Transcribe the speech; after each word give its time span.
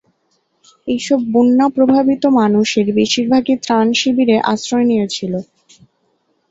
এই 0.87 0.99
সব 0.99 1.19
বন্যা 1.33 1.67
প্রভাবিত 1.75 2.23
মানুষের 2.39 2.87
বেশির 2.97 3.25
ভাগই 3.31 3.55
ত্রাণ 3.63 3.87
শিবিরে 3.99 4.35
আশ্রয় 4.51 4.85
নিয়েছিল। 4.89 5.33